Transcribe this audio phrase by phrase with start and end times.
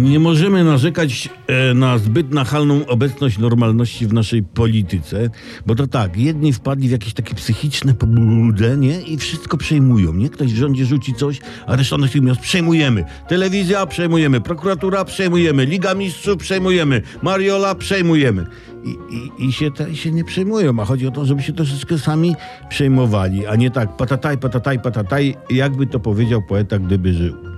[0.00, 5.30] Nie możemy narzekać e, na zbyt nachalną obecność normalności w naszej polityce,
[5.66, 10.28] bo to tak, jedni wpadli w jakieś takie psychiczne pobudzenie i wszystko przejmują, nie?
[10.28, 13.04] Ktoś w rządzie rzuci coś, a reszta natychmiast przejmujemy.
[13.28, 18.46] Telewizja przejmujemy, prokuratura przejmujemy, Liga Mistrzów przejmujemy, Mariola przejmujemy.
[18.84, 21.98] I, i, i się, te, się nie przejmują, a chodzi o to, żeby się troszeczkę
[21.98, 22.36] sami
[22.68, 27.56] przejmowali, a nie tak patataj, patataj, patataj, jakby to powiedział poeta, gdyby żył.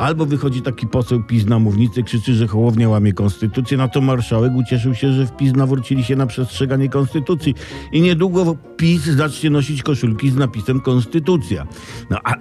[0.00, 4.52] Albo wychodzi taki poseł PiS na mównicę, krzyczy, że Hołownia łamie konstytucję, na to marszałek
[4.56, 7.54] ucieszył się, że w PiS nawrócili się na przestrzeganie konstytucji
[7.92, 11.66] i niedługo PiS zacznie nosić koszulki z napisem konstytucja.
[12.10, 12.34] No a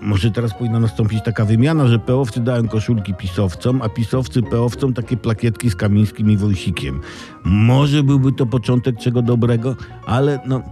[0.00, 5.16] może teraz powinna nastąpić taka wymiana, że peowcy dają koszulki pisowcom, a pisowcy peowcom takie
[5.16, 7.00] plakietki z Kamińskim i Wojsikiem.
[7.44, 9.76] Może byłby to początek czego dobrego,
[10.06, 10.62] ale no,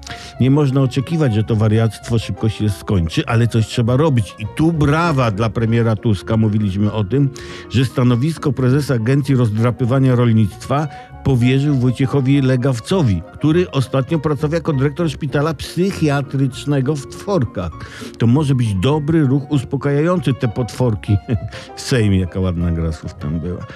[0.41, 4.35] nie można oczekiwać, że to wariactwo szybko się skończy, ale coś trzeba robić.
[4.39, 6.24] I tu brawa dla premiera Tuska.
[6.37, 7.31] Mówiliśmy o tym,
[7.71, 10.89] że stanowisko prezesa Agencji Rozdrapywania Rolnictwa
[11.25, 17.73] powierzył Wojciechowi Legawcowi, który ostatnio pracował jako dyrektor szpitala psychiatrycznego w Tworkach.
[18.19, 21.17] To może być dobry ruch uspokajający te potworki.
[21.77, 23.67] W Sejmie jaka ładna gra słów tam była.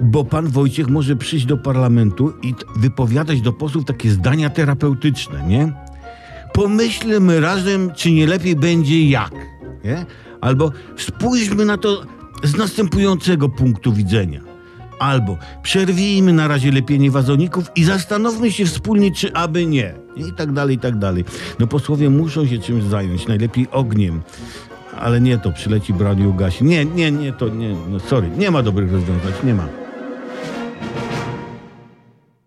[0.00, 5.72] Bo pan Wojciech może przyjść do parlamentu i wypowiadać do posłów takie zdania terapeutyczne, nie?
[6.52, 9.32] Pomyślmy razem, czy nie lepiej będzie jak,
[9.84, 10.06] nie?
[10.44, 12.02] Albo spójrzmy na to
[12.42, 14.40] z następującego punktu widzenia.
[14.98, 19.94] Albo przerwijmy na razie lepienie wazoników i zastanówmy się wspólnie, czy aby nie.
[20.16, 21.24] I tak dalej, i tak dalej.
[21.58, 24.22] No posłowie muszą się czymś zająć, najlepiej ogniem.
[24.98, 26.64] Ale nie to, przyleci broni ugasi.
[26.64, 29.83] Nie, nie, nie, to nie, no sorry, nie ma dobrych rozwiązań, nie ma.